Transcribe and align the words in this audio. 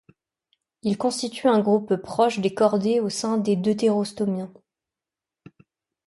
Ils 0.81 0.97
constituent 0.97 1.47
un 1.47 1.59
groupe 1.59 1.95
proche 1.97 2.39
des 2.39 2.55
chordés 2.55 2.99
au 2.99 3.09
sein 3.09 3.37
des 3.37 3.55
deutérostomiens. 3.55 4.51